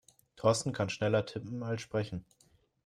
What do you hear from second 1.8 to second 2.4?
sprechen.